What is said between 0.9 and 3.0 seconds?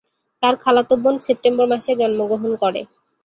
বোন সেপ্টেম্বর মাসে জন্মগ্রহণ করে।